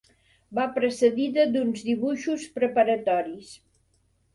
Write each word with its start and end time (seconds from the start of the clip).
Va 0.59 0.65
precedida 0.77 1.47
d'uns 1.53 1.85
dibuixos 1.91 2.49
preparatoris. 2.59 3.59